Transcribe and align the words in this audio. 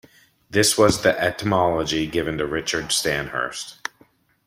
This 0.49 0.79
was 0.79 1.03
the 1.03 1.15
etymology 1.21 2.07
given 2.07 2.35
by 2.37 2.45
Richard 2.45 2.85
Stanyhurst. 2.85 3.75